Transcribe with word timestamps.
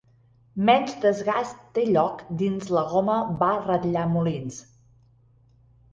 Menys 0.69 0.95
desgast 1.03 1.59
té 1.75 1.83
lloc 1.89 2.25
dins 2.41 2.73
la 2.77 2.85
goma 2.95 3.21
va 3.43 3.53
ratllar 3.69 4.09
molins. 4.15 4.59